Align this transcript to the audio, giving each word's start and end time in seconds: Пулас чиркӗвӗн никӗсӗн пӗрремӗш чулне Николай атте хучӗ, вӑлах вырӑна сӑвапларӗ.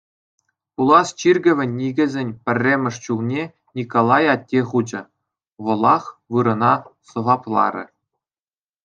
Пулас 0.73 1.07
чиркӗвӗн 1.19 1.69
никӗсӗн 1.79 2.29
пӗрремӗш 2.43 2.95
чулне 3.03 3.43
Николай 3.77 4.25
атте 4.33 4.59
хучӗ, 4.69 5.01
вӑлах 5.63 6.03
вырӑна 6.31 6.73
сӑвапларӗ. 7.09 7.85